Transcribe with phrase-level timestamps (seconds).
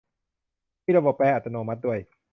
[0.85, 1.99] มีระบบแปลอัตโนมัติด้วย!